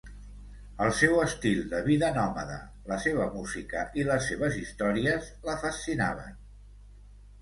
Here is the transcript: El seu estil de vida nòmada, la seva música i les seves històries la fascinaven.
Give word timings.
El 0.83 0.87
seu 0.99 1.19
estil 1.25 1.59
de 1.73 1.81
vida 1.89 2.09
nòmada, 2.15 2.57
la 2.93 2.99
seva 3.05 3.27
música 3.35 3.83
i 4.01 4.07
les 4.11 4.27
seves 4.33 4.59
històries 4.63 5.33
la 5.51 5.59
fascinaven. 5.67 6.35